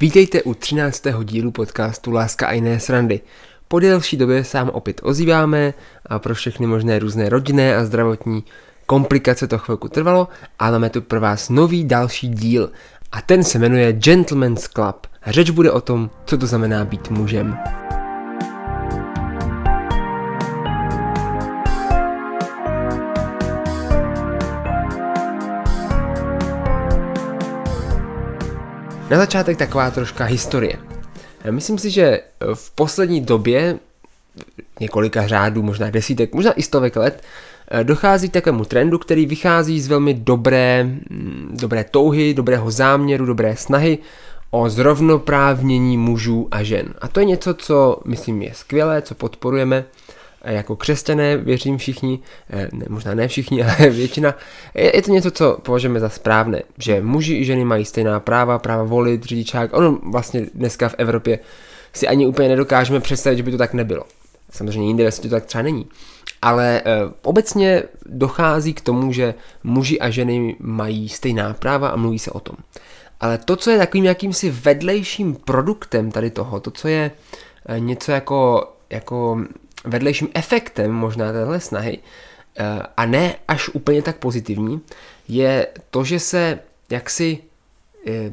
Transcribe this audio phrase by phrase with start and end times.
[0.00, 1.02] Vítejte u 13.
[1.24, 3.20] dílu podcastu Láska a jiné srandy.
[3.68, 5.74] Po delší době se vám opět ozýváme
[6.06, 8.44] a pro všechny možné různé rodinné a zdravotní
[8.86, 10.28] komplikace to chvilku trvalo
[10.58, 12.70] a máme tu pro vás nový další díl
[13.12, 15.06] a ten se jmenuje Gentleman's Club.
[15.26, 17.58] Řeč bude o tom, co to znamená být mužem.
[29.10, 30.78] Na začátek taková troška historie.
[31.50, 32.20] Myslím si, že
[32.54, 33.78] v poslední době,
[34.80, 37.22] několika řádů, možná desítek, možná i stovek let,
[37.82, 43.56] dochází k takovému trendu, který vychází z velmi dobré, mm, dobré touhy, dobrého záměru, dobré
[43.56, 43.98] snahy
[44.50, 46.94] o zrovnoprávnění mužů a žen.
[47.00, 49.84] A to je něco, co myslím je skvělé, co podporujeme
[50.44, 54.34] jako křesťané, věřím všichni, eh, ne, možná ne všichni, ale většina,
[54.74, 58.58] je, je to něco, co považujeme za správné, že muži i ženy mají stejná práva,
[58.58, 61.38] práva volit, řidičák, ono vlastně dneska v Evropě
[61.92, 64.04] si ani úplně nedokážeme představit, že by to tak nebylo.
[64.50, 65.86] Samozřejmě jinde světě to tak třeba není.
[66.42, 66.82] Ale e,
[67.22, 72.40] obecně dochází k tomu, že muži a ženy mají stejná práva a mluví se o
[72.40, 72.56] tom.
[73.20, 77.10] Ale to, co je takovým jakýmsi vedlejším produktem tady toho, to, co je
[77.78, 79.40] něco jako, jako
[79.84, 81.98] vedlejším efektem možná téhle snahy,
[82.56, 84.80] eh, a ne až úplně tak pozitivní,
[85.28, 86.58] je to, že se
[86.90, 87.38] jaksi
[88.06, 88.30] eh,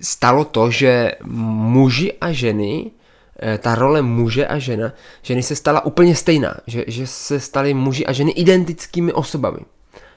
[0.00, 2.90] stalo to, že muži a ženy,
[3.38, 7.74] eh, ta role muže a žena, ženy se stala úplně stejná, že, že se stali
[7.74, 9.58] muži a ženy identickými osobami.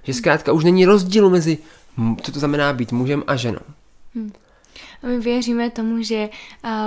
[0.03, 1.57] Že zkrátka už není rozdíl mezi,
[2.21, 3.65] co to znamená být mužem a ženou.
[4.15, 4.31] Hmm.
[5.03, 6.29] A my věříme tomu, že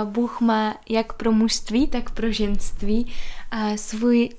[0.03, 3.13] Bůh má jak pro mužství, tak pro ženství
[3.75, 4.29] svůj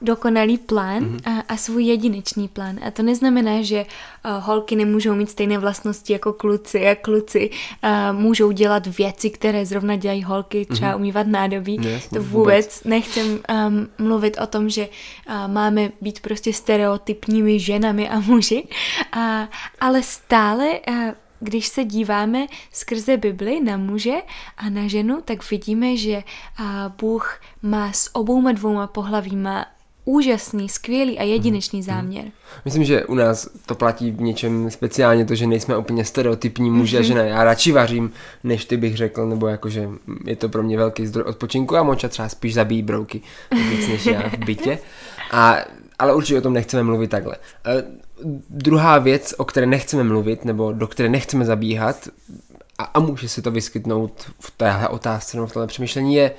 [0.00, 1.20] dokonalý plán mm-hmm.
[1.24, 2.78] a, a svůj jedinečný plán.
[2.86, 8.18] A to neznamená, že uh, holky nemůžou mít stejné vlastnosti jako kluci a kluci uh,
[8.18, 10.96] můžou dělat věci, které zrovna dělají holky, třeba mm-hmm.
[10.96, 11.78] umývat nádobí.
[11.82, 12.84] Yes, to vůbec, vůbec.
[12.84, 14.88] nechcem um, mluvit o tom, že
[15.28, 18.68] uh, máme být prostě stereotypními ženami a muži,
[19.16, 19.22] uh,
[19.80, 20.94] ale stále uh,
[21.40, 24.14] když se díváme skrze Bibli na muže
[24.56, 26.22] a na ženu, tak vidíme, že
[27.00, 29.66] Bůh má s obouma dvouma pohlavíma
[30.06, 31.86] úžasný, skvělý a jedinečný mhm.
[31.86, 32.24] záměr.
[32.64, 36.96] Myslím, že u nás to platí v něčem speciálně to, že nejsme úplně stereotypní muži
[36.96, 37.06] a mhm.
[37.06, 37.22] žena.
[37.22, 38.12] Já radši vařím,
[38.44, 39.88] než ty bych řekl, nebo jakože
[40.24, 43.20] je to pro mě velký zdroj odpočinku a Moča třeba spíš zabíjí brouky
[43.70, 44.78] víc než já v bytě.
[45.30, 45.56] A,
[45.98, 47.36] ale určitě o tom nechceme mluvit takhle.
[48.50, 52.08] Druhá věc, o které nechceme mluvit, nebo do které nechceme zabíhat,
[52.78, 56.30] a, a může se to vyskytnout v téhle otázce nebo v tomhle přemýšlení, je,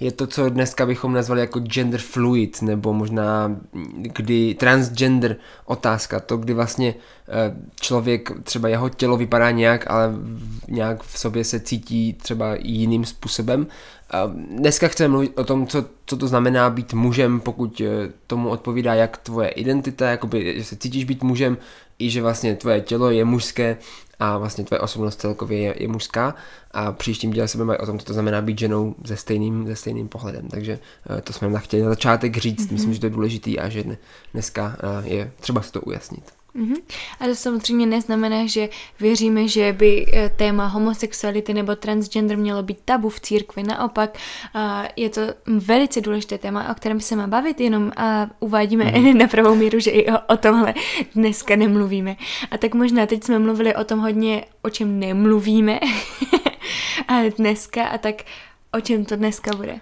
[0.00, 3.56] je to, co dneska bychom nazvali jako gender fluid, nebo možná
[3.96, 6.94] kdy transgender otázka, to, kdy vlastně
[7.28, 10.12] eh, člověk, třeba jeho tělo vypadá nějak, ale
[10.68, 13.66] nějak v sobě se cítí třeba jiným způsobem.
[14.50, 18.94] Dneska chceme mluvit o tom, co, co to znamená být mužem, pokud eh, tomu odpovídá
[18.94, 21.56] jak tvoje identita, jakoby, že se cítíš být mužem,
[21.98, 23.76] i že vlastně tvoje tělo je mužské
[24.20, 26.34] a vlastně tvoje osobnost celkově je, je mužská
[26.70, 29.76] a příštím díle se budeme o tom, co to znamená být ženou se stejným, se
[29.76, 30.48] stejným pohledem.
[30.48, 30.78] Takže
[31.18, 32.72] eh, to jsme chtěli na začátek říct, mm-hmm.
[32.72, 33.84] myslím, že to je důležitý a že
[34.32, 36.43] dneska eh, je třeba si to ujasnit.
[36.56, 36.76] Mm-hmm.
[37.20, 38.68] A to samozřejmě neznamená, že
[39.00, 43.62] věříme, že by eh, téma homosexuality nebo transgender mělo být tabu v církvi.
[43.62, 44.18] Naopak
[44.96, 49.18] je to velice důležité téma, o kterém se má bavit, jenom a uvádíme mm.
[49.18, 50.74] na pravou míru, že i o, o tomhle
[51.14, 52.16] dneska nemluvíme.
[52.50, 55.80] A tak možná teď jsme mluvili o tom hodně, o čem nemluvíme
[57.08, 58.14] a dneska a tak
[58.72, 59.80] o čem to dneska bude.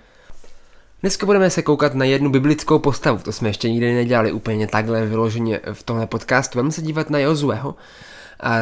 [1.03, 5.07] Dneska budeme se koukat na jednu biblickou postavu, to jsme ještě nikdy nedělali úplně takhle
[5.07, 6.59] vyloženě v tomhle podcastu.
[6.59, 7.75] Budeme se dívat na Jozueho,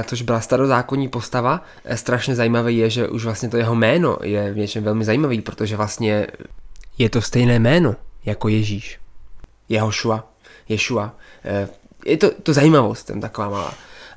[0.04, 1.64] což byla starozákonní postava.
[1.84, 5.40] E, strašně zajímavé je, že už vlastně to jeho jméno je v něčem velmi zajímavý,
[5.40, 6.26] protože vlastně
[6.98, 8.98] je to stejné jméno jako Ježíš.
[9.68, 10.32] Jehošua,
[10.68, 11.14] Ješua.
[11.44, 11.68] E,
[12.04, 13.74] je to, to zajímavost, ten taková malá.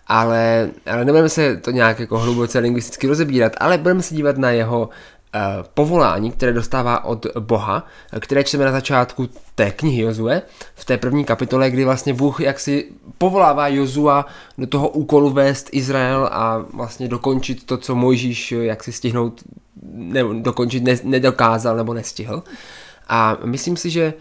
[0.07, 4.51] Ale, ale nebudeme se to nějak jako hluboce lingvisticky rozebírat, ale budeme se dívat na
[4.51, 5.22] jeho Eh,
[5.73, 7.87] povolání, které dostává od Boha,
[8.19, 10.41] které čteme na začátku té knihy Jozue,
[10.75, 14.25] v té první kapitole, kdy vlastně Bůh jaksi povolává Jozua
[14.57, 19.41] do toho úkolu vést Izrael a vlastně dokončit to, co Mojžíš jaksi stihnout,
[19.93, 22.43] nebo dokončit ne, nedokázal nebo nestihl.
[23.07, 24.13] A myslím si, že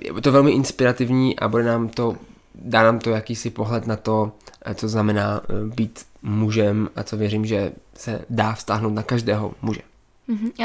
[0.00, 2.16] je to velmi inspirativní a bude nám to,
[2.54, 4.32] dá nám to jakýsi pohled na to,
[4.74, 9.80] co znamená být mužem a co věřím, že se dá vztáhnout na každého muže.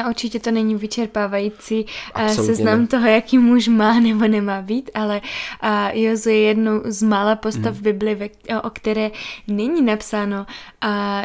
[0.03, 2.87] A určitě to není vyčerpávající eh, Absolutně seznam ne.
[2.87, 5.21] toho, jaký muž má nebo nemá být, ale
[5.93, 7.83] Jozu je jednou z mála postav mm.
[7.83, 8.29] Bibli,
[8.63, 9.11] o které
[9.47, 10.45] není napsáno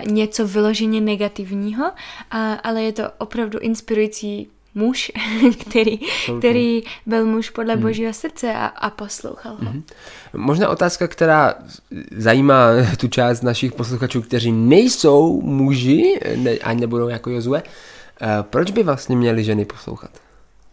[0.07, 1.91] něco vyloženě negativního,
[2.63, 5.13] ale je to opravdu inspirující muž,
[5.61, 5.99] který,
[6.39, 7.83] který byl muž podle mm.
[7.83, 9.73] božího srdce a, a poslouchal ho.
[9.73, 9.83] Mm.
[10.37, 11.55] Možná otázka, která
[12.17, 17.63] zajímá tu část našich posluchačů, kteří nejsou muži ne, a nebudou jako Jozue.
[18.43, 20.11] Proč by vlastně měli ženy poslouchat?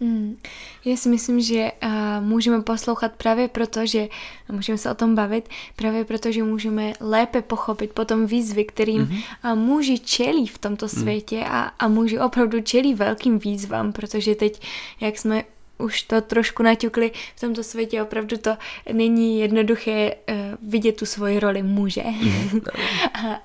[0.01, 0.37] Hmm.
[0.85, 1.89] Já si myslím, že uh,
[2.19, 4.07] můžeme poslouchat právě proto, že
[4.51, 9.53] můžeme se o tom bavit, právě proto, že můžeme lépe pochopit potom výzvy, kterým mm-hmm.
[9.53, 11.01] uh, muži čelí v tomto mhm.
[11.01, 14.61] světě a, a muži opravdu čelí velkým výzvám, protože teď,
[14.99, 15.43] jak jsme
[15.77, 18.57] už to trošku naťukli, v tomto světě opravdu to
[18.93, 20.35] není jednoduché uh,
[20.69, 22.03] vidět tu svoji roli muže.
[22.45, 22.61] Mm.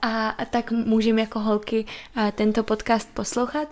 [0.02, 1.84] a, a tak můžeme jako holky
[2.16, 3.68] uh, tento podcast poslouchat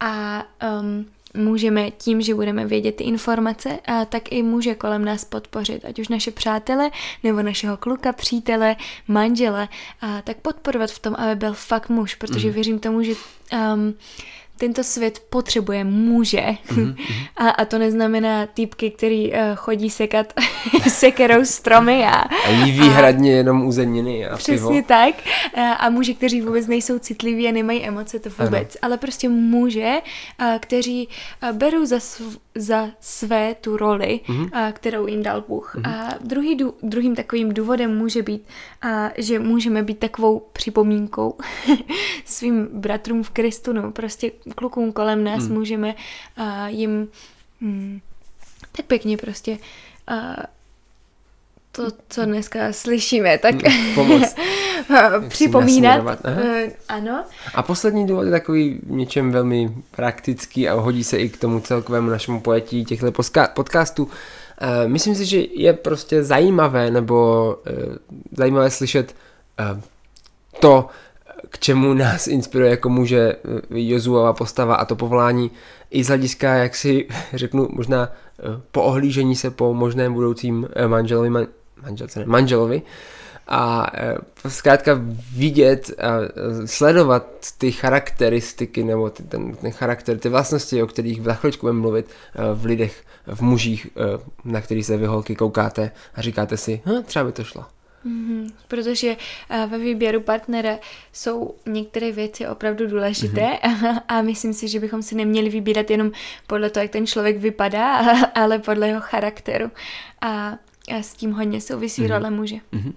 [0.00, 0.44] a
[0.80, 5.84] um, můžeme tím, že budeme vědět ty informace, a tak i může kolem nás podpořit,
[5.84, 6.90] ať už naše přátele,
[7.22, 8.76] nebo našeho kluka, přítele,
[9.08, 9.68] manžele,
[10.00, 12.54] a tak podporovat v tom, aby byl fakt muž, protože mm.
[12.54, 13.12] věřím tomu, že
[13.52, 13.94] um,
[14.58, 16.46] tento svět potřebuje muže.
[16.68, 16.96] Mm-hmm.
[17.36, 20.32] A, a to neznamená týpky, který uh, chodí sekat
[20.88, 22.10] sekerou stromy a...
[22.10, 24.88] A jí výhradně a, jenom uzeniny a Přesně pivo.
[24.88, 25.14] tak.
[25.54, 28.76] A, a muži, kteří vůbec nejsou citliví a nemají emoce, to vůbec.
[28.76, 28.78] Ano.
[28.82, 29.92] Ale prostě muže,
[30.38, 31.08] a, kteří
[31.42, 32.22] a, berou za, sv,
[32.54, 34.50] za své tu roli, mm-hmm.
[34.52, 35.76] a, kterou jim dal Bůh.
[35.76, 35.90] Mm-hmm.
[35.90, 38.46] A druhý, druhým takovým důvodem může být,
[38.82, 41.38] a, že můžeme být takovou připomínkou
[42.24, 45.54] svým bratrům v Kristu, no prostě klukům kolem nás hmm.
[45.54, 45.94] můžeme
[46.38, 47.08] uh, jim
[47.60, 48.00] hmm,
[48.76, 49.58] tak pěkně prostě
[50.10, 50.34] uh,
[51.76, 54.22] to, co dneska slyšíme, tak hmm,
[55.28, 56.04] připomínat.
[56.04, 56.40] Uh,
[56.88, 57.24] ano.
[57.54, 62.10] A poslední důvod je takový něčem velmi praktický a hodí se i k tomu celkovému
[62.10, 63.12] našemu pojetí těchto
[63.54, 64.04] podcastů.
[64.04, 64.10] Uh,
[64.86, 67.46] myslím si, že je prostě zajímavé nebo
[67.88, 67.96] uh,
[68.32, 69.14] zajímavé slyšet
[70.60, 70.88] to,
[71.50, 75.50] k čemu nás inspiruje jako muže eh, Jozuova postava a to povolání
[75.90, 78.42] i z hlediska, jak si řeknu, možná eh,
[78.72, 81.46] po ohlížení se po možném budoucím eh, manželovi, man,
[81.84, 82.82] manželce, ne, manželovi
[83.48, 83.86] a
[84.48, 85.00] zkrátka
[85.36, 86.18] vidět a
[86.64, 87.26] sledovat
[87.58, 92.06] ty charakteristiky nebo ty, ten, ten charakter, ty vlastnosti, o kterých za chvíličku budeme mluvit
[92.54, 93.86] v lidech, v mužích,
[94.44, 97.64] na který se vy holky koukáte a říkáte si, hm, třeba by to šlo.
[98.06, 99.16] Mm-hmm, protože
[99.66, 100.78] ve výběru partnera
[101.12, 104.02] jsou některé věci opravdu důležité mm-hmm.
[104.08, 106.12] a, a myslím si, že bychom si neměli vybírat jenom
[106.46, 107.98] podle toho, jak ten člověk vypadá,
[108.34, 109.70] ale podle jeho charakteru.
[110.20, 110.58] A,
[110.88, 112.08] a s tím hodně souvisí mm-hmm.
[112.08, 112.56] role muže.
[112.72, 112.92] Mm-hmm.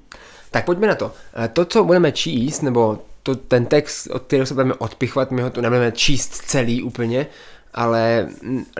[0.51, 1.11] Tak pojďme na to.
[1.43, 5.41] Eh, to, co budeme číst, nebo to, ten text, od kterého se budeme odpichovat, my
[5.41, 7.27] ho tu nebudeme číst celý úplně,
[7.73, 8.27] ale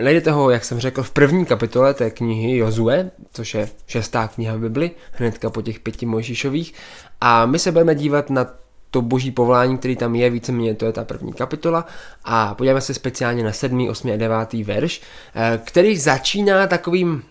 [0.00, 4.56] najdete ho, jak jsem řekl, v první kapitole té knihy Jozue, což je šestá kniha
[4.56, 6.74] v Bibli, hnedka po těch pěti Mojžíšových.
[7.20, 8.46] A my se budeme dívat na
[8.90, 11.86] to boží povolání, který tam je, víceméně to je ta první kapitola
[12.24, 15.02] a podíváme se speciálně na sedmý, osmý a devátý verš,
[15.34, 17.22] eh, který začíná takovým,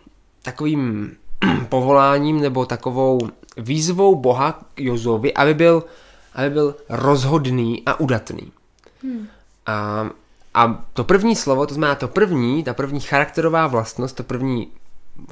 [0.41, 1.12] takovým
[1.69, 3.19] povoláním nebo takovou
[3.57, 5.83] výzvou Boha k Jozovi, aby byl,
[6.33, 8.51] aby byl rozhodný a udatný.
[9.03, 9.27] Hmm.
[9.65, 10.09] A
[10.57, 14.67] a to první slovo, to znamená to první, ta první charakterová vlastnost, to první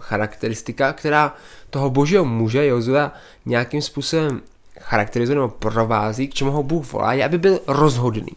[0.02, 1.36] charakteristika, která
[1.70, 3.12] toho božího muže Jozua
[3.46, 4.42] nějakým způsobem
[4.80, 8.32] charakterizuje nebo provází, k čemu ho Bůh volá, je, aby byl rozhodný.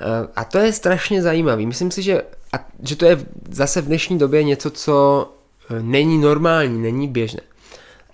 [0.00, 1.66] Eh, a to je strašně zajímavé.
[1.66, 5.28] Myslím si, že, a, že to je zase v dnešní době něco, co
[5.82, 7.40] není normální, není běžné.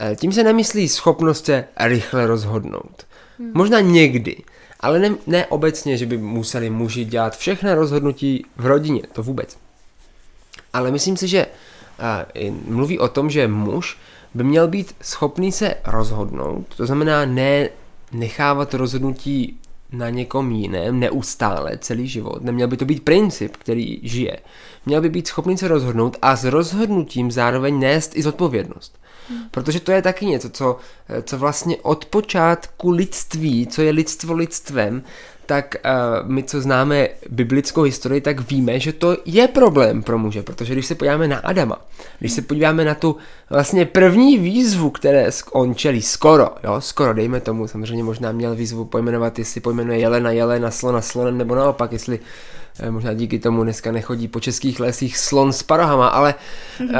[0.00, 3.06] Eh, tím se nemyslí schopnost se rychle rozhodnout.
[3.38, 3.50] Hmm.
[3.54, 4.36] Možná někdy,
[4.80, 9.56] ale ne, ne obecně, že by museli muži dělat všechny rozhodnutí v rodině, to vůbec.
[10.72, 13.98] Ale myslím si, že uh, mluví o tom, že muž
[14.34, 17.68] by měl být schopný se rozhodnout, to znamená ne
[18.12, 19.60] nechávat rozhodnutí
[19.92, 22.42] na někom jiném neustále celý život.
[22.42, 24.36] Neměl by to být princip, který žije.
[24.86, 29.00] Měl by být schopný se rozhodnout a s rozhodnutím zároveň nést i zodpovědnost.
[29.50, 30.76] Protože to je taky něco, co,
[31.22, 35.02] co vlastně od počátku lidství, co je lidstvo lidstvem,
[35.46, 40.42] tak uh, my, co známe biblickou historii, tak víme, že to je problém pro muže,
[40.42, 41.78] protože když se podíváme na Adama,
[42.18, 43.16] když se podíváme na tu
[43.50, 48.84] vlastně první výzvu, které on čelí, skoro, jo, skoro, dejme tomu, samozřejmě možná měl výzvu
[48.84, 52.24] pojmenovat, jestli pojmenuje jelena, jelena, slona, slonem, nebo naopak, jestli uh,
[52.90, 56.34] možná díky tomu dneska nechodí po českých lesích slon s parohama, ale,
[56.80, 56.96] uh,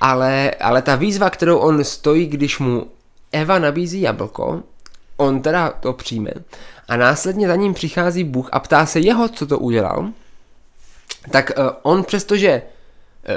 [0.00, 2.86] ale, ale ta výzva, kterou on stojí, když mu
[3.32, 4.62] Eva nabízí jablko,
[5.16, 6.30] on teda to přijme
[6.88, 10.08] a následně za ním přichází Bůh a ptá se jeho, co to udělal.
[11.30, 12.62] tak uh, on přestože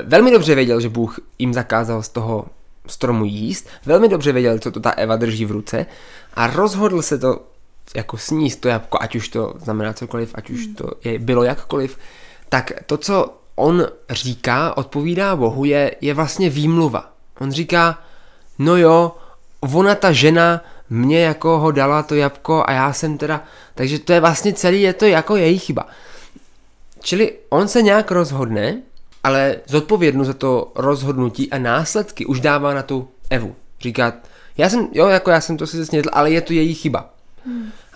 [0.04, 2.46] velmi dobře věděl, že Bůh jim zakázal z toho
[2.88, 5.86] stromu jíst, velmi dobře věděl, co to ta Eva drží v ruce
[6.34, 7.42] a rozhodl se to
[7.96, 11.98] jako sníst to jabko, ať už to znamená cokoliv, ať už to je, bylo jakkoliv,
[12.50, 17.12] tak to, co on říká, odpovídá Bohu, je, je vlastně výmluva.
[17.40, 18.00] On říká,
[18.60, 19.16] no jo,
[19.62, 23.44] ona ta žena mě jako ho dala to jabko a já jsem teda,
[23.76, 25.88] takže to je vlastně celý, je to jako její chyba.
[27.00, 28.82] Čili on se nějak rozhodne,
[29.24, 33.56] ale zodpovědnost za to rozhodnutí a následky už dává na tu Evu.
[33.80, 34.14] Říká,
[34.58, 37.10] já jsem, jo, jako já jsem to si snědl, ale je to její chyba.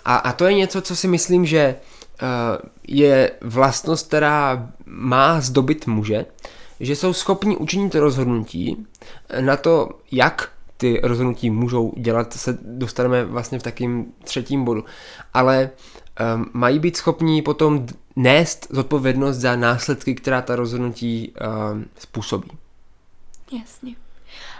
[0.04, 1.76] A, a to je něco, co si myslím, že
[2.22, 2.28] uh,
[2.88, 6.26] je vlastnost, která má zdobit muže,
[6.80, 8.86] že jsou schopni učinit rozhodnutí
[9.40, 14.84] na to, jak ty rozhodnutí můžou dělat, se dostaneme vlastně v takým třetím bodu.
[15.34, 15.70] Ale
[16.34, 17.86] um, mají být schopni potom
[18.16, 21.32] nést zodpovědnost za následky, která ta rozhodnutí
[21.72, 22.50] um, způsobí.
[23.52, 23.94] Jasně.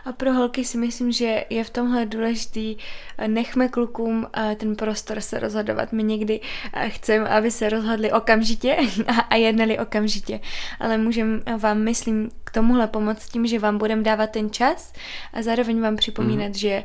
[0.07, 2.77] A pro holky si myslím, že je v tomhle důležitý,
[3.19, 5.93] eh, nechme klukům eh, ten prostor se rozhodovat.
[5.93, 6.41] My někdy
[6.73, 8.77] eh, chceme, aby se rozhodli okamžitě
[9.31, 10.41] a jednali okamžitě,
[10.81, 14.93] ale můžeme vám, myslím, k tomuhle pomoct tím, že vám budeme dávat ten čas
[15.33, 16.55] a zároveň vám připomínat, mm.
[16.55, 16.85] že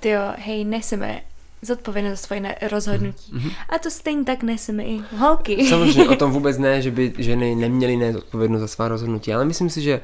[0.00, 1.20] ty jo, hej, neseme
[1.62, 3.32] zodpovědnost za svoje rozhodnutí.
[3.32, 3.52] Mm-hmm.
[3.68, 5.66] A to stejně tak neseme i holky.
[5.68, 9.44] Samozřejmě o tom vůbec ne, že by ženy neměly nést odpovědnost za svá rozhodnutí, ale
[9.44, 10.00] myslím si, že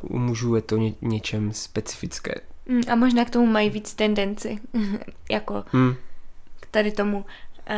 [0.00, 2.34] u mužů je to ně, něčem specifické.
[2.68, 4.58] Mm, a možná k tomu mají víc tendenci,
[5.30, 5.94] jako hmm.
[6.60, 7.24] k tady tomu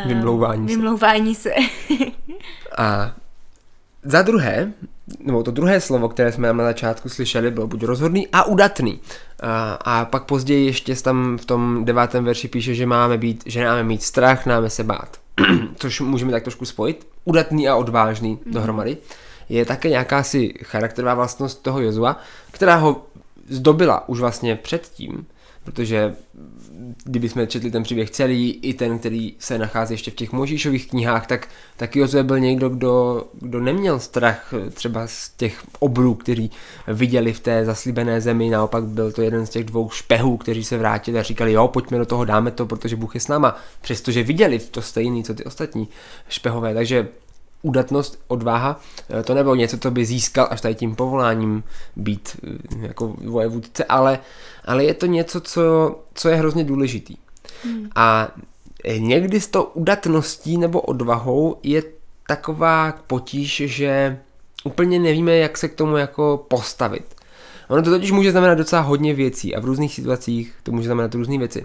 [0.02, 1.50] uh, vymlouvání, vymlouvání se.
[1.86, 2.04] se.
[2.78, 3.14] a
[4.02, 4.72] za druhé,
[5.20, 9.00] nebo to druhé slovo, které jsme na začátku slyšeli, bylo buď rozhodný a udatný.
[9.40, 13.64] A, a pak později ještě tam v tom devátém verši píše, že máme být, že
[13.64, 15.16] máme mít strach, máme se bát.
[15.76, 17.06] Což můžeme tak trošku spojit.
[17.24, 18.52] Udatný a odvážný mm-hmm.
[18.52, 18.96] dohromady
[19.48, 23.06] je také nějaká si charakterová vlastnost toho Jozua, která ho
[23.48, 25.26] zdobila už vlastně předtím,
[25.64, 26.14] protože
[27.04, 30.90] kdyby jsme četli ten příběh celý, i ten, který se nachází ještě v těch Možíšových
[30.90, 36.50] knihách, tak, tak Jozue byl někdo, kdo, kdo neměl strach třeba z těch obrů, který
[36.88, 40.78] viděli v té zaslíbené zemi, naopak byl to jeden z těch dvou špehů, kteří se
[40.78, 44.22] vrátili a říkali, jo, pojďme do toho, dáme to, protože Bůh je s náma, přestože
[44.22, 45.88] viděli to stejný, co ty ostatní
[46.28, 47.08] špehové, takže
[47.62, 51.64] udatnost, odvaha, eh, to nebylo něco, co by získal až tady tím povoláním
[51.96, 54.18] být eh, jako vojevůdce, ale,
[54.64, 57.16] ale je to něco, co, co je hrozně důležitý.
[57.64, 57.88] Hmm.
[57.94, 58.28] A
[58.98, 61.82] někdy s tou udatností nebo odvahou je
[62.26, 64.18] taková potíž, že
[64.64, 67.14] úplně nevíme, jak se k tomu jako postavit.
[67.68, 71.14] Ono to totiž může znamenat docela hodně věcí a v různých situacích to může znamenat
[71.14, 71.64] různé věci.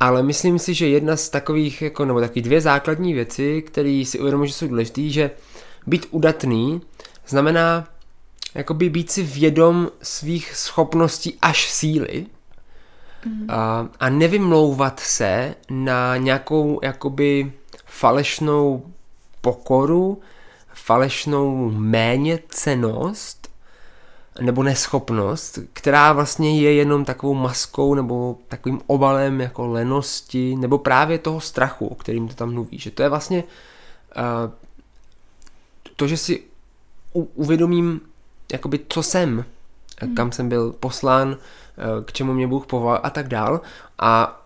[0.00, 4.18] Ale myslím si, že jedna z takových, jako, nebo taky dvě základní věci, které si
[4.18, 5.30] uvědomuji, že jsou důležité, že
[5.86, 6.80] být udatný
[7.26, 7.88] znamená
[8.54, 12.26] jakoby být si vědom svých schopností až síly
[13.26, 13.46] mm.
[13.50, 17.52] a, a nevymlouvat se na nějakou jakoby
[17.86, 18.82] falešnou
[19.40, 20.20] pokoru,
[20.74, 23.47] falešnou méněcenost
[24.40, 31.18] nebo neschopnost, která vlastně je jenom takovou maskou nebo takovým obalem jako lenosti nebo právě
[31.18, 32.78] toho strachu, o kterým to tam mluví.
[32.78, 33.44] Že to je vlastně
[34.16, 34.52] uh,
[35.96, 36.42] to, že si
[37.12, 38.00] u, uvědomím,
[38.52, 39.44] jakoby, co jsem,
[40.00, 40.14] hmm.
[40.14, 43.60] kam jsem byl poslán, uh, k čemu mě Bůh povolal a tak dál.
[43.98, 44.42] A,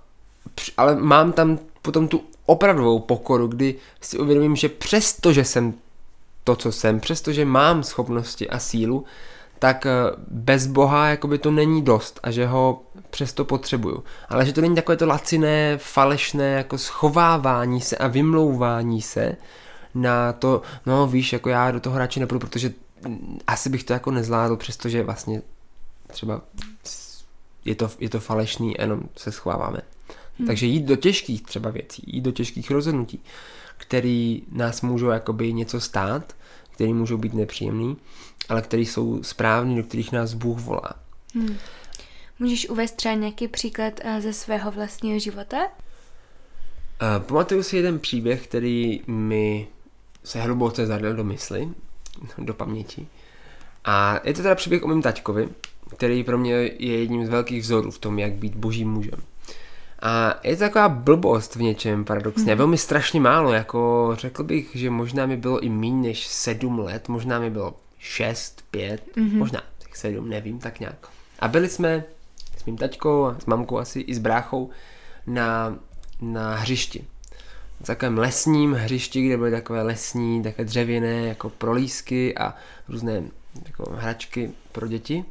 [0.77, 5.75] ale mám tam potom tu opravdovou pokoru, kdy si uvědomím, že přesto, že jsem
[6.45, 9.05] to, co jsem, přestože mám schopnosti a sílu,
[9.63, 9.91] tak eh,
[10.29, 14.05] bez Boha jakoby to není dost a že ho přesto potřebuju.
[14.29, 19.37] Ale že to není takové to laciné, falešné jako schovávání se a vymlouvání se
[19.95, 22.73] na to, no víš, jako já do toho radši nepůjdu, protože
[23.47, 25.43] asi bych to jako nezvládl, přestože vlastně
[26.07, 26.41] třeba
[27.65, 29.81] je to, je to falešný, jenom se schováváme.
[30.39, 30.47] Hmm.
[30.47, 33.23] Takže jít do těžkých třeba věcí, jít do těžkých rozhodnutí,
[33.77, 36.35] který nás můžou jakoby něco stát,
[36.75, 37.97] který můžou být nepříjemný,
[38.49, 40.93] ale který jsou správný, do kterých nás Bůh volá.
[41.35, 41.57] Hmm.
[42.39, 45.59] Můžeš uvést třeba nějaký příklad eh, ze svého vlastního života?
[45.59, 49.69] Uh, pamatuju si jeden příběh, který mi
[50.25, 51.69] se hluboce zadal do mysli,
[52.39, 53.07] do paměti.
[53.85, 55.49] A je to teda příběh o mém taťkovi,
[55.97, 59.23] který pro mě je jedním z velkých vzorů v tom, jak být božím mužem.
[60.03, 62.53] A je to taková blbost v něčem paradoxně.
[62.53, 62.57] Mm.
[62.57, 66.79] Bylo mi strašně málo, jako řekl bych, že možná mi bylo i méně než sedm
[66.79, 69.39] let, možná mi bylo šest, pět, mm-hmm.
[69.39, 71.09] možná tak sedm, nevím, tak nějak.
[71.39, 72.05] A byli jsme
[72.57, 74.71] s mým taťkou a s mamkou asi i s bráchou
[75.27, 75.77] na,
[76.21, 77.05] na hřišti
[77.87, 82.55] takovém lesním hřišti, kde byly takové lesní, také dřevěné jako prolísky a
[82.89, 83.23] různé
[83.67, 85.25] jako hračky pro děti.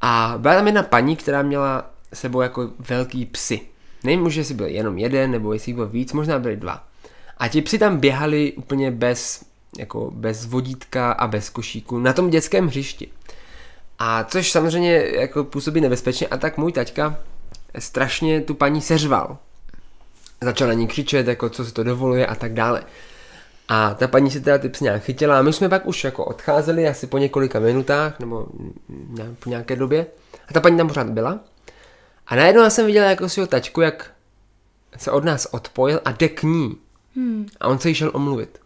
[0.00, 3.60] A byla tam jedna paní, která měla sebou jako velký psy.
[4.04, 6.84] Nevím už, jestli byl jenom jeden, nebo jestli byl víc, možná byly dva.
[7.38, 9.44] A ti psi tam běhali úplně bez,
[9.78, 13.08] jako bez vodítka a bez košíku na tom dětském hřišti.
[13.98, 17.18] A což samozřejmě jako působí nebezpečně a tak můj taťka
[17.78, 19.38] strašně tu paní seřval.
[20.40, 22.82] Začal na ní křičet, jako co se to dovoluje a tak dále.
[23.68, 26.24] A ta paní si teda ty psy nějak chytila a my jsme pak už jako
[26.24, 28.46] odcházeli asi po několika minutách nebo
[29.38, 30.06] po nějaké době
[30.48, 31.40] a ta paní tam pořád byla.
[32.28, 34.12] A najednou já jsem viděl jako svého tačku, jak
[34.96, 36.76] se od nás odpojil a jde k ní.
[37.16, 37.46] Hmm.
[37.60, 38.60] A on se jí šel omluvit.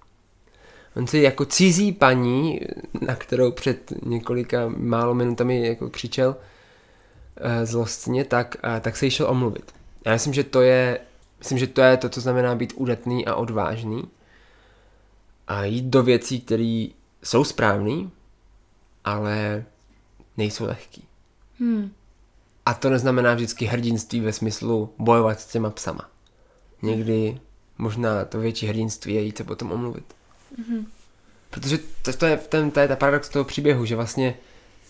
[0.97, 2.61] On si jako cizí paní,
[3.01, 9.11] na kterou před několika málo minutami jako křičel uh, zlostně, tak, uh, tak se jí
[9.11, 9.75] šel omluvit.
[10.07, 11.01] Já myslím, že to je
[11.39, 14.05] myslím, že to je to, co znamená být udatný a odvážný
[15.49, 16.87] a jít do věcí, které
[17.23, 18.11] jsou správné,
[19.05, 19.65] ale
[20.37, 21.05] nejsou lehký.
[21.59, 21.93] Hmm.
[22.67, 26.09] A to neznamená vždycky hrdinství ve smyslu bojovat s těma psama.
[26.83, 27.41] Někdy
[27.79, 30.05] možná to větší hrdinství je jít se potom omluvit.
[30.61, 30.85] Mm-hmm.
[31.51, 34.35] Protože to, to, je, ten, to je ta paradox toho příběhu, že vlastně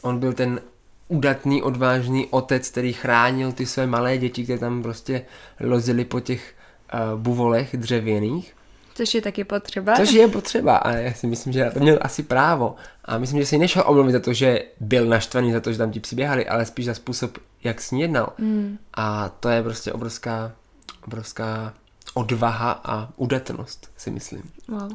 [0.02, 0.61] on byl ten
[1.09, 5.25] udatný, odvážný otec, který chránil ty své malé děti, které tam prostě
[5.61, 6.55] lozily po těch
[6.95, 8.57] uh, buvolech dřevěných.
[8.94, 9.96] Což je taky potřeba.
[9.96, 12.76] Což je potřeba a já si myslím, že to měl asi právo.
[13.04, 15.90] A myslím, že si nešel omluvit za to, že byl naštvaný za to, že tam
[15.90, 18.32] ti psi běhali, ale spíš za způsob, jak s ní jednal.
[18.38, 18.78] Mm.
[18.94, 20.52] A to je prostě obrovská,
[21.06, 21.75] obrovská
[22.14, 24.42] odvaha a udatnost, si myslím.
[24.68, 24.92] Wow.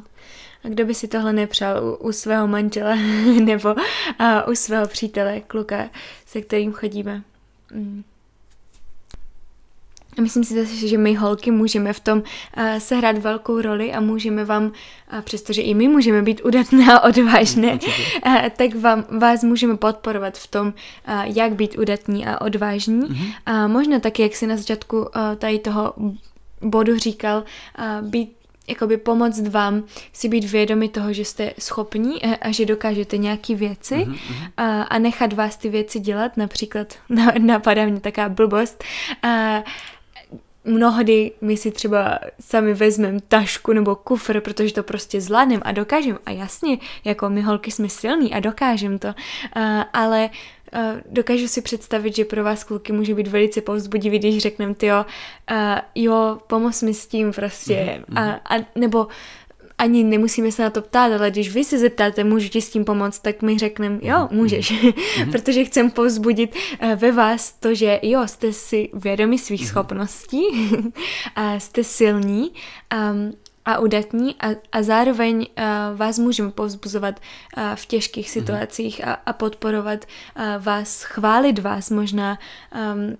[0.64, 2.94] A kdo by si tohle nepřál u, u svého manžela
[3.44, 3.74] nebo
[4.18, 5.88] a, u svého přítele, kluka,
[6.26, 7.22] se kterým chodíme?
[7.72, 8.04] Mm.
[10.18, 14.00] A myslím si zase, že my holky můžeme v tom uh, sehrát velkou roli a
[14.00, 17.72] můžeme vám, uh, přestože i my můžeme být udatné a odvážné,
[18.26, 23.02] uh, tak vám, vás můžeme podporovat v tom, uh, jak být udatní a odvážní.
[23.02, 23.34] Mm-hmm.
[23.46, 25.06] A možná taky, jak si na začátku uh,
[25.38, 25.94] tady toho
[26.60, 27.44] bodu říkal,
[27.78, 29.82] uh, být jakoby pomoct vám
[30.12, 34.50] si být vědomi toho, že jste schopní a, že dokážete nějaké věci mm-hmm.
[34.56, 36.94] a, a nechat vás ty věci dělat, například
[37.38, 38.84] napadá mě taká blbost,
[39.22, 39.62] a,
[40.68, 46.18] mnohdy my si třeba sami vezmeme tašku nebo kufr, protože to prostě zvládneme a dokážeme.
[46.26, 49.12] A jasně, jako my holky jsme silní a dokážeme to, uh,
[49.92, 50.30] ale
[50.74, 54.86] uh, dokážu si představit, že pro vás kluky může být velice povzbudivý, když řekneme, ty
[54.86, 55.06] jo,
[55.50, 55.56] uh,
[55.94, 58.40] jo, pomoz mi s tím prostě, mm-hmm.
[58.44, 59.06] a, a, nebo
[59.78, 62.84] ani nemusíme se na to ptát, ale když vy se zeptáte, můžu ti s tím
[62.84, 64.36] pomoct, tak my řekneme, jo, mhm.
[64.36, 65.30] můžeš, mm-hmm.
[65.32, 69.68] protože chcem povzbudit uh, ve vás to, že jo, jste si vědomi svých mm-hmm.
[69.68, 70.42] schopností,
[71.36, 72.50] a jste silní
[73.12, 73.32] um,
[73.64, 77.20] a udatní a, a zároveň uh, vás můžeme povzbuzovat
[77.56, 78.32] uh, v těžkých mhm.
[78.32, 82.38] situacích a, a podporovat uh, vás, chválit vás možná
[82.94, 83.16] um,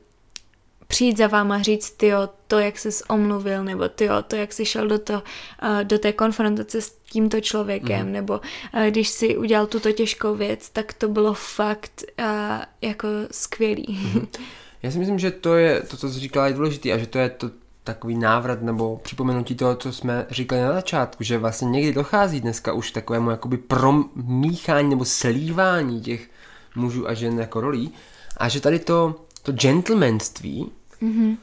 [0.88, 4.88] přijít za váma říct, tyjo, to, jak jsi omluvil, nebo tyjo, to, jak jsi šel
[4.88, 5.20] do, to, uh,
[5.82, 8.12] do té konfrontace s tímto člověkem, mm.
[8.12, 8.40] nebo
[8.74, 12.24] uh, když si udělal tuto těžkou věc, tak to bylo fakt uh,
[12.82, 13.98] jako skvělý.
[14.14, 14.26] Mm.
[14.82, 17.18] Já si myslím, že to je to, co jsi říkala, je důležité a že to
[17.18, 17.50] je to
[17.84, 22.72] takový návrat nebo připomenutí toho, co jsme říkali na začátku, že vlastně někdy dochází dneska
[22.72, 26.28] už takovému jakoby promíchání nebo slívání těch
[26.76, 27.92] mužů a žen jako rolí
[28.36, 31.36] a že tady to, to gentlemanství mm-hmm.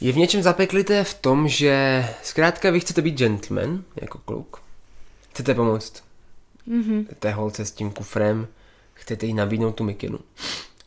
[0.00, 4.62] je v něčem zapeklité v tom, že zkrátka vy chcete být gentleman jako kluk,
[5.30, 6.02] chcete pomoct
[6.68, 7.06] mm-hmm.
[7.18, 8.48] té holce s tím kufrem,
[8.94, 10.18] chcete jí nabídnout tu mikinu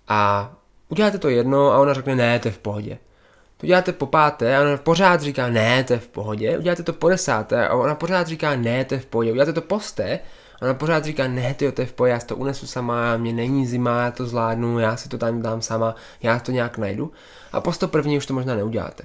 [0.07, 0.51] a
[0.89, 2.97] uděláte to jedno a ona řekne ne, to je v pohodě.
[3.57, 6.57] To děláte po páté a ona pořád říká ne, to je v pohodě.
[6.57, 9.31] Uděláte to po desáté a ona pořád říká ne, to je v pohodě.
[9.31, 10.19] Uděláte to po sté
[10.61, 13.67] Ona pořád říká, ne, ty to je v pohodě, já to unesu sama, mě není
[13.67, 17.11] zima, já to zvládnu, já si to tam dám sama, já to nějak najdu.
[17.51, 19.03] A po to první už to možná neuděláte.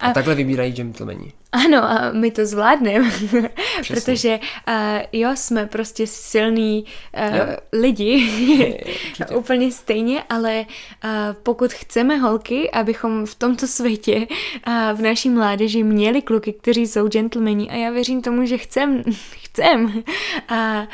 [0.00, 1.32] A, a takhle vybírají gentlemani.
[1.52, 3.10] Ano, a my to zvládneme,
[3.88, 4.74] protože uh,
[5.12, 6.84] jo, jsme prostě silní
[7.16, 8.30] uh, lidi,
[9.36, 11.10] úplně stejně, ale uh,
[11.42, 14.26] pokud chceme holky, abychom v tomto světě
[14.66, 19.02] uh, v naší mládeži měli kluky, kteří jsou gentlemani a já věřím tomu, že chcem,
[19.30, 20.84] chcem, uh,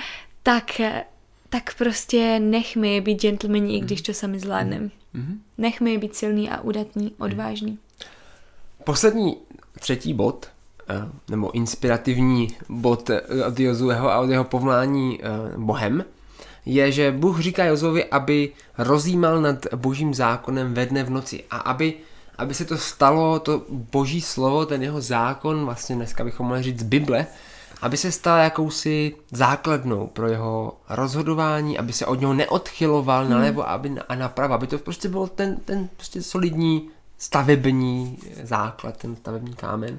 [0.43, 0.81] tak,
[1.49, 4.91] tak prostě nechme je být gentlemani, i když to sami zvládneme.
[5.15, 5.41] Mm.
[5.59, 7.79] Nechme je být silný a udatný, odvážný.
[8.85, 9.37] Poslední
[9.81, 10.47] třetí bod,
[10.89, 16.05] eh, nebo inspirativní bod eh, od Jozueho a od jeho povolání eh, Bohem,
[16.67, 21.57] je, že Bůh říká Jozovi, aby rozjímal nad božím zákonem ve dne v noci a
[21.57, 21.95] aby,
[22.39, 26.83] aby se to stalo, to boží slovo, ten jeho zákon, vlastně dneska bychom mohli říct
[26.83, 27.27] Bible,
[27.83, 33.33] aby se stal jakousi základnou pro jeho rozhodování, aby se od něho neodchyloval hmm.
[33.33, 36.91] nalevo aby, a napravo, aby to prostě byl ten, ten prostě solidní
[37.25, 39.99] stavební základ, ten stavební kámen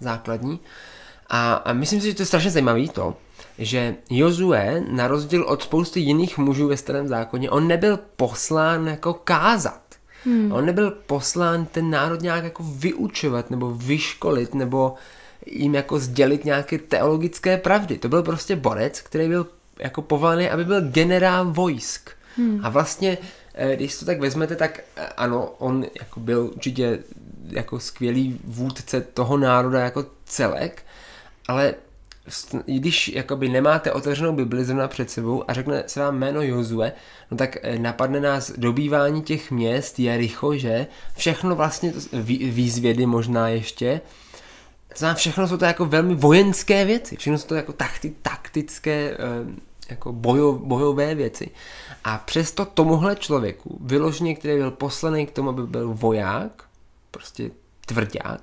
[0.00, 0.60] základní.
[1.26, 3.16] A, a myslím si, že to je strašně zajímavé to,
[3.58, 9.14] že Jozue, na rozdíl od spousty jiných mužů ve starém zákoně, on nebyl poslán jako
[9.14, 9.80] kázat.
[10.24, 10.52] Hmm.
[10.52, 14.94] On nebyl poslán ten národ nějak jako vyučovat nebo vyškolit nebo
[15.46, 17.98] jim jako sdělit nějaké teologické pravdy.
[17.98, 19.46] To byl prostě borec, který byl
[19.78, 22.10] jako povolaný, aby byl generál vojsk.
[22.36, 22.60] Hmm.
[22.62, 23.18] A vlastně,
[23.74, 26.98] když to tak vezmete, tak eh, ano, on jako byl určitě
[27.48, 30.82] jako skvělý vůdce toho národa jako celek,
[31.48, 31.74] ale
[32.66, 36.92] když jakoby nemáte otevřenou Bibli zrovna před sebou a řekne se vám jméno Jozue,
[37.30, 40.86] no tak eh, napadne nás dobývání těch měst, Jericho, že?
[41.16, 41.92] Všechno vlastně,
[42.50, 44.00] výzvědy možná ještě,
[44.96, 49.16] znamená, všechno jsou to jako velmi vojenské věci, všechno jsou to jako takty, taktické, eh,
[49.90, 51.50] jako bojo, bojové věci.
[52.04, 56.64] A přesto tomuhle člověku, vyloženě, který byl poslaný k tomu, aby byl voják,
[57.10, 57.50] prostě
[57.86, 58.40] tvrdák,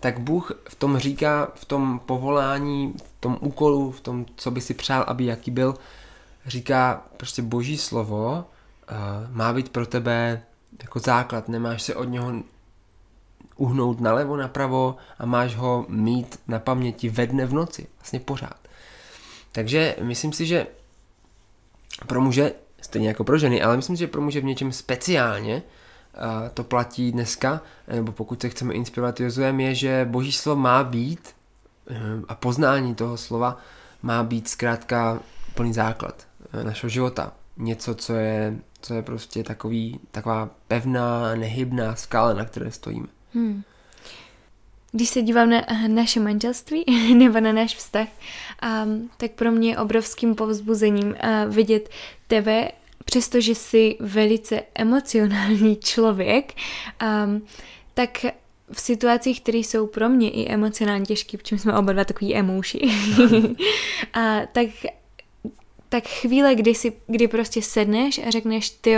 [0.00, 4.60] tak Bůh v tom říká, v tom povolání, v tom úkolu, v tom, co by
[4.60, 5.74] si přál, aby jaký byl,
[6.46, 8.44] říká prostě boží slovo
[8.90, 10.42] uh, má být pro tebe
[10.82, 12.32] jako základ, nemáš se od něho
[13.56, 18.58] uhnout nalevo, napravo a máš ho mít na paměti ve dne v noci, vlastně pořád.
[19.52, 20.66] Takže myslím si, že
[22.06, 22.52] pro muže,
[22.84, 25.62] stejně jako pro ženy, ale myslím si, že pro muže v něčem speciálně
[26.54, 31.34] to platí dneska, nebo pokud se chceme inspirovat Jozuem, je, že boží slovo má být
[31.90, 31.94] eh,
[32.28, 33.58] a poznání toho slova
[34.02, 35.20] má být zkrátka
[35.54, 37.32] plný základ eh, našeho života.
[37.56, 43.06] Něco, co je, co je prostě takový, taková pevná, nehybná skala, na které stojíme.
[43.34, 43.62] Hmm.
[44.96, 48.08] Když se dívám na naše manželství nebo na náš vztah,
[48.84, 51.88] um, tak pro mě je obrovským povzbuzením uh, vidět
[52.26, 52.70] tebe
[53.04, 56.52] přestože jsi velice emocionální člověk,
[57.24, 57.46] um,
[57.94, 58.24] tak
[58.72, 62.80] v situacích, které jsou pro mě i emocionálně těžké, protože jsme oba dva takový emouši,
[64.12, 64.68] a tak,
[65.88, 68.96] tak chvíle, kdy, si, kdy prostě sedneš a řekneš, ty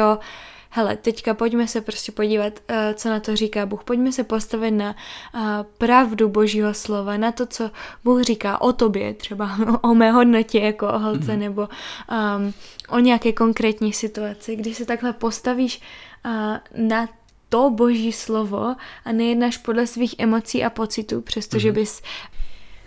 [0.77, 3.85] hele, teďka pojďme se prostě podívat, uh, co na to říká Bůh.
[3.85, 4.95] Pojďme se postavit na
[5.35, 5.41] uh,
[5.79, 7.71] pravdu Božího slova, na to, co
[8.05, 11.41] Bůh říká o tobě, třeba o mé hodnotě jako o holce, mm.
[11.41, 12.53] nebo um,
[12.89, 15.81] o nějaké konkrétní situaci, kdy se takhle postavíš
[16.27, 17.09] uh, na
[17.49, 21.75] to boží slovo a nejednáš podle svých emocí a pocitů, přestože mm.
[21.75, 22.03] bys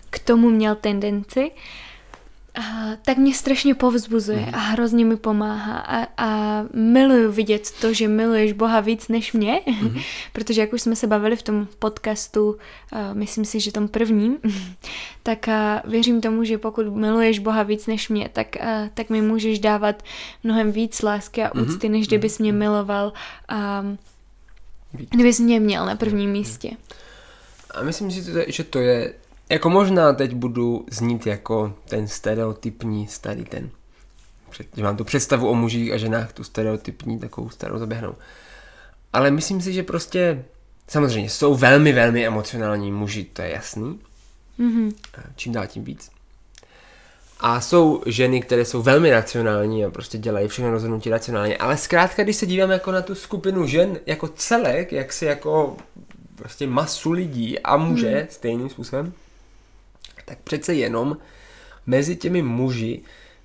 [0.10, 1.52] k tomu měl tendenci,
[2.60, 4.56] a, tak mě strašně povzbuzuje mm.
[4.56, 9.62] a hrozně mi pomáhá a, a miluju vidět to, že miluješ Boha víc než mě,
[9.82, 10.00] mm.
[10.34, 12.58] protože jak už jsme se bavili v tom podcastu, uh,
[13.14, 14.38] myslím si, že tom prvním,
[15.24, 19.22] tak uh, věřím tomu, že pokud miluješ Boha víc než mě, tak, uh, tak mi
[19.22, 20.04] můžeš dávat
[20.44, 21.64] mnohem víc lásky a mhm.
[21.64, 21.94] úcty, mm.
[21.94, 22.60] než kdybys mě mhm.
[22.60, 23.14] miloval
[23.82, 23.98] um,
[24.92, 26.72] kdybys mě měl na prvním místě.
[27.72, 29.14] A myslím si, že to je
[29.50, 33.70] jako možná teď budu znít jako ten stereotypní starý ten.
[34.76, 38.16] Že mám tu představu o mužích a ženách, tu stereotypní, takovou starou zaběhnou.
[39.14, 40.46] Ale myslím si, že prostě
[40.88, 44.00] samozřejmě jsou velmi, velmi emocionální muži, to je jasný.
[44.60, 44.94] Mm-hmm.
[45.36, 46.12] Čím dál tím víc.
[47.40, 51.58] A jsou ženy, které jsou velmi racionální a prostě dělají všechno rozhodnutí racionálně.
[51.58, 55.78] Ale zkrátka, když se díváme jako na tu skupinu žen jako celek, jak si jako
[56.36, 58.28] prostě masu lidí a muže mm.
[58.30, 59.14] stejným způsobem,
[60.30, 61.18] tak přece jenom
[61.86, 63.02] mezi těmi muži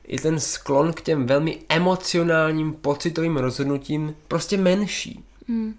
[0.08, 5.24] je ten sklon k těm velmi emocionálním, pocitovým rozhodnutím prostě menší.
[5.48, 5.74] Mm.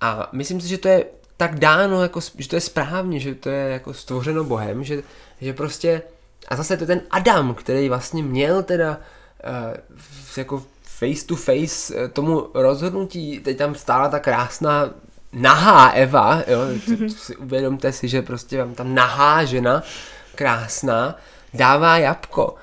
[0.00, 1.04] A myslím si, že to je
[1.36, 5.02] tak dáno, jako, že to je správně, že to je jako stvořeno Bohem, že,
[5.40, 6.02] že prostě,
[6.48, 9.76] a zase to je ten Adam, který vlastně měl teda uh,
[10.36, 14.90] jako face to face uh, tomu rozhodnutí, teď tam stála ta krásná
[15.32, 16.60] nahá Eva, jo,
[17.16, 19.82] si uvědomte si, že prostě vám tam nahá žena
[20.34, 21.16] krásná,
[21.54, 22.54] dává jabko.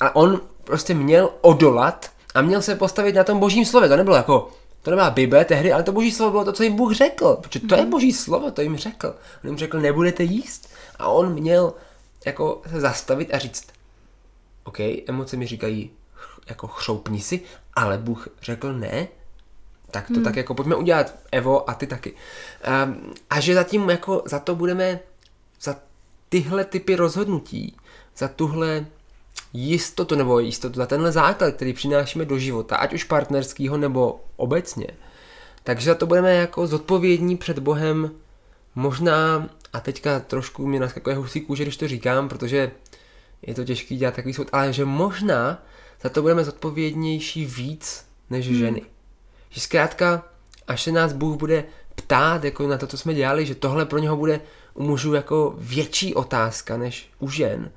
[0.00, 3.88] A on prostě měl odolat a měl se postavit na tom božím slově.
[3.88, 4.50] To nebylo jako,
[4.82, 7.36] to nebyla Bible tehdy, ale to boží slovo bylo to, co jim Bůh řekl.
[7.40, 7.90] Protože to je mhm.
[7.90, 9.14] boží slovo, to jim řekl.
[9.44, 10.68] On jim řekl, nebudete jíst.
[10.98, 11.74] A on měl
[12.26, 13.66] jako se zastavit a říct,
[14.64, 15.90] OK, emoce mi říkají,
[16.48, 17.40] jako chřoupni si,
[17.74, 19.08] ale Bůh řekl ne,
[19.90, 20.24] tak to hmm.
[20.24, 22.14] tak jako pojďme udělat, Evo a ty taky.
[22.86, 25.00] Um, a že zatím jako za to budeme,
[26.28, 27.76] tyhle typy rozhodnutí,
[28.16, 28.86] za tuhle
[29.52, 34.86] jistotu nebo jistotu, za tenhle základ, který přinášíme do života, ať už partnerského nebo obecně,
[35.68, 38.10] Takže za to budeme jako zodpovědní před Bohem
[38.74, 42.70] možná, a teďka trošku mě naskakuje husí kůže, když to říkám, protože
[43.42, 45.62] je to těžký dělat takový soud, ale že možná
[46.02, 48.58] za to budeme zodpovědnější víc než hmm.
[48.58, 48.82] ženy.
[49.50, 50.24] Že zkrátka,
[50.68, 51.64] až se nás Bůh bude
[51.94, 54.40] ptát jako na to, co jsme dělali, že tohle pro něho bude
[54.78, 57.70] u mužů jako větší otázka než u žen.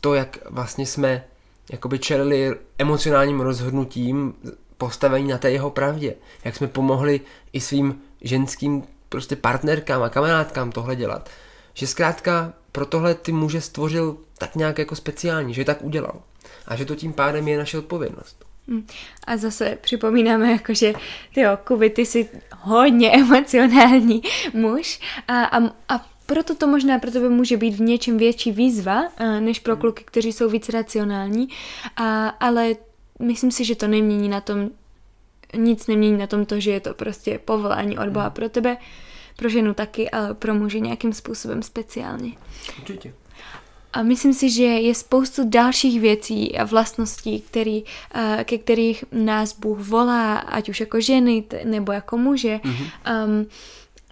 [0.00, 1.24] To, jak vlastně jsme
[1.72, 4.34] jakoby čelili emocionálním rozhodnutím
[4.78, 6.14] postavení na té jeho pravdě.
[6.44, 7.20] Jak jsme pomohli
[7.52, 11.30] i svým ženským prostě partnerkám a kamarádkám tohle dělat.
[11.74, 16.22] Že zkrátka pro tohle ty muže stvořil tak nějak jako speciální, že tak udělal.
[16.66, 18.44] A že to tím pádem je naše odpovědnost.
[18.68, 18.86] Hm.
[19.26, 20.92] A zase připomínáme, jako, že
[21.34, 27.28] tyjo, Kuby, ty jsi hodně emocionální muž a, a, a proto to možná pro tebe
[27.28, 29.02] může být v něčem větší výzva,
[29.40, 31.48] než pro kluky, kteří jsou víc racionální,
[31.96, 32.74] a, ale
[33.18, 34.70] myslím si, že to nemění na tom,
[35.56, 38.76] nic nemění na tom to, že je to prostě povolání od Boha pro tebe,
[39.36, 42.32] pro ženu taky, ale pro muže nějakým způsobem speciálně.
[42.78, 43.14] Určitě.
[43.92, 47.84] A myslím si, že je spoustu dalších věcí a vlastností, který,
[48.44, 52.60] ke kterých nás Bůh volá, ať už jako ženy nebo jako muže.
[52.64, 52.90] Mm-hmm.
[53.24, 53.46] Um,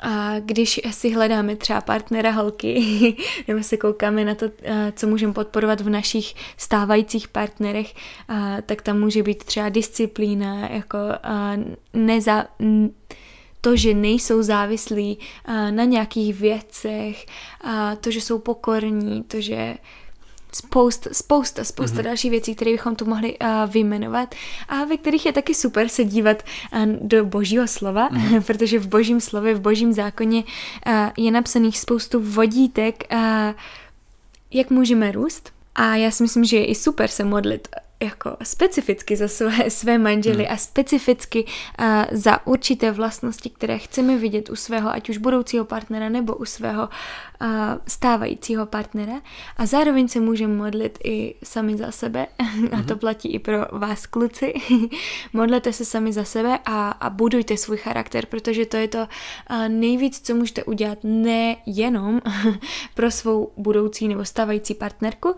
[0.02, 3.16] a když si hledáme třeba partnera holky,
[3.48, 4.46] nebo se koukáme na to,
[4.94, 7.94] co můžeme podporovat v našich stávajících partnerech,
[8.66, 10.98] tak tam může být třeba disciplína, jako
[11.92, 12.46] neza,
[13.60, 15.18] to, že nejsou závislí
[15.70, 17.26] na nějakých věcech,
[18.00, 19.74] to, že jsou pokorní, to, že
[20.54, 22.04] spousta, spousta, spousta mm-hmm.
[22.04, 24.34] dalších věcí, které bychom tu mohli uh, vyjmenovat
[24.68, 28.42] a ve kterých je taky super se dívat uh, do božího slova, mm-hmm.
[28.46, 30.44] protože v božím slově, v božím zákoně
[30.86, 33.18] uh, je napsaných spoustu vodítek, uh,
[34.50, 35.52] jak můžeme růst.
[35.74, 37.68] A já si myslím, že je i super se modlit
[38.02, 40.54] jako specificky za své, své manžely hmm.
[40.54, 46.08] a specificky uh, za určité vlastnosti, které chceme vidět u svého, ať už budoucího partnera
[46.08, 47.48] nebo u svého uh,
[47.88, 49.20] stávajícího partnera.
[49.56, 52.26] A zároveň se můžeme modlit i sami za sebe,
[52.72, 52.98] a to mhm.
[52.98, 54.54] platí i pro vás kluci.
[55.32, 59.68] Modlete se sami za sebe a, a budujte svůj charakter, protože to je to uh,
[59.68, 62.20] nejvíc, co můžete udělat nejenom
[62.94, 65.34] pro svou budoucí nebo stávající partnerku, uh,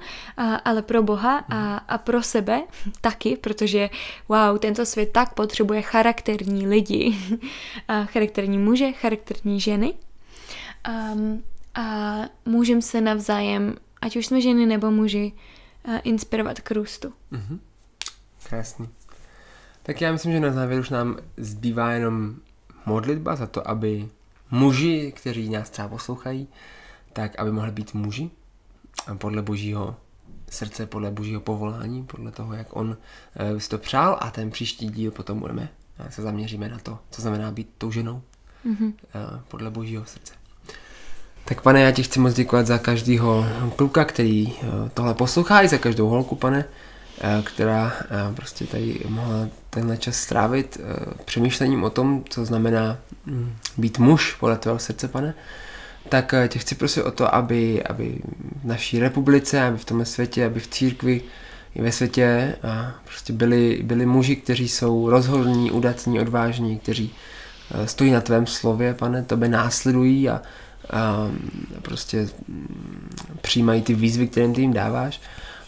[0.65, 1.79] ale pro Boha a, mhm.
[1.89, 2.67] a pro sebe sebe
[3.01, 3.91] taky, protože
[4.29, 7.17] wow, tento svět tak potřebuje charakterní lidi,
[7.89, 9.95] a charakterní muže, charakterní ženy.
[11.15, 11.43] Um,
[11.75, 12.15] a
[12.45, 15.33] můžeme se navzájem, ať už jsme ženy nebo muži,
[15.89, 17.13] uh, inspirovat k růstu.
[17.33, 17.59] Mm-hmm.
[18.49, 18.89] Krásný.
[19.83, 22.37] Tak já myslím, že na závěr už nám zbývá jenom
[22.87, 24.09] modlitba za to, aby
[24.51, 26.49] muži, kteří nás třeba poslouchají,
[27.13, 28.31] tak aby mohli být muži
[29.19, 29.97] podle božího
[30.51, 32.89] srdce podle božího povolání, podle toho, jak on
[33.53, 35.69] uh, si to přál a ten příští díl potom budeme,
[36.01, 38.23] uh, se zaměříme na to, co znamená být tou ženou
[38.67, 38.93] mm-hmm.
[39.49, 40.35] podle božího srdce.
[41.45, 44.53] Tak pane, já ti chci moc děkovat za každého kluka, který
[44.95, 46.65] tohle poslouchá, i za každou holku, pane,
[47.45, 47.93] která
[48.35, 50.81] prostě tady mohla tenhle čas strávit
[51.25, 55.35] přemýšlením o tom, co znamená um, být muž podle tvého srdce, pane
[56.09, 58.19] tak eh, tě chci prosit o to, aby, aby
[58.63, 61.21] v naší republice, aby v tomhle světě, aby v církvi
[61.75, 67.15] i ve světě a prostě byli, byli muži, kteří jsou rozhodní, udatní, odvážní, kteří
[67.71, 70.43] eh, stojí na tvém slově, pane, tebe následují a,
[70.91, 71.31] a
[71.83, 75.21] prostě mm, přijímají ty výzvy, které ty jim dáváš.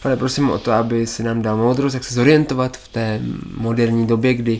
[0.03, 3.19] Pane, prosím o to, aby si nám dal moudrost, jak se zorientovat v té
[3.57, 4.59] moderní době, kdy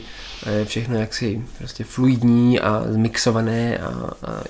[0.60, 3.88] je všechno jaksi prostě fluidní a zmixované a,
[4.24, 4.44] a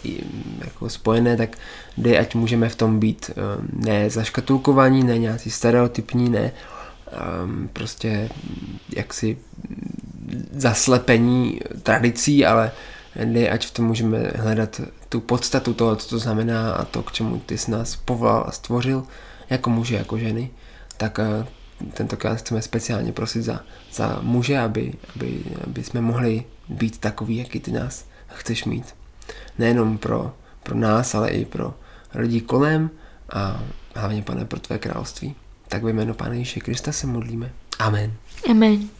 [0.65, 1.57] jako spojené, tak
[1.95, 6.51] kdy ať můžeme v tom být um, ne zaškatulkovaní, ne nějaký stereotypní, ne
[7.43, 8.29] um, prostě
[8.95, 9.37] jaksi
[10.51, 12.71] zaslepení tradicí, ale
[13.13, 17.11] kdy ať v tom můžeme hledat tu podstatu toho, co to znamená a to, k
[17.11, 19.03] čemu ty jsi nás povolal a stvořil,
[19.49, 20.49] jako muže, jako ženy,
[20.97, 21.25] tak uh,
[21.93, 23.59] tentokrát chceme speciálně prosit za,
[23.93, 28.95] za muže, aby, aby, aby jsme mohli být takový, jaký ty nás chceš mít.
[29.57, 30.33] Nejenom pro,
[30.63, 31.73] pro nás, ale i pro
[32.15, 32.89] lidi kolem
[33.33, 33.63] a
[33.95, 35.35] hlavně, pane, pro tvé království.
[35.67, 37.51] Tak ve jméno Pána Ježíše Krista se modlíme.
[37.79, 38.13] Amen.
[38.49, 38.96] Amen.